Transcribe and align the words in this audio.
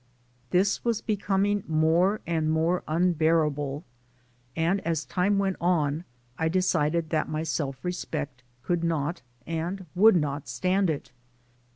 This 0.49 0.83
was 0.83 0.99
becoming 0.99 1.63
more 1.67 2.21
and 2.25 2.25
72 2.25 2.25
THE 2.25 2.25
SOUL 2.25 2.33
OF 2.33 2.33
AN 2.33 2.33
IMMIGRANT 2.33 2.55
more 2.55 2.83
unbearable, 3.37 3.83
and 4.55 4.81
as 4.81 5.05
time 5.05 5.37
went 5.37 5.57
on 5.61 6.05
I 6.39 6.49
decided 6.49 7.11
that 7.11 7.29
my 7.29 7.43
self 7.43 7.85
respect 7.85 8.41
could 8.63 8.83
not 8.83 9.21
and 9.45 9.85
would 9.93 10.15
not 10.15 10.47
stand 10.47 10.89
it. 10.89 11.11